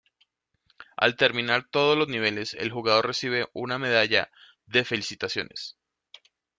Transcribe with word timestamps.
Al 0.97 1.15
terminar 1.15 1.69
todos 1.69 1.95
los 1.95 2.07
niveles 2.07 2.55
el 2.55 2.71
jugador 2.71 3.05
recibe 3.05 3.45
una 3.53 3.77
medalla 3.77 4.31
de 4.65 4.83
felicitaciones. 4.83 5.77